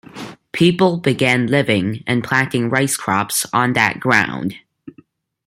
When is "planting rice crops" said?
2.23-3.45